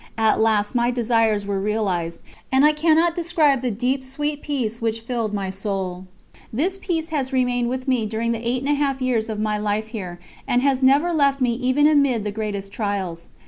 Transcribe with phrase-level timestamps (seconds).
[0.17, 5.01] At last my desires were realised, and I cannot describe the deep sweet peace which
[5.01, 6.07] filled my soul.
[6.51, 9.59] This peace has remained with me during the eight and a half years of my
[9.59, 13.27] life here, and has never left me even amid the greatest trials.